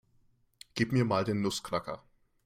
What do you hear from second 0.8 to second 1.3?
mir mal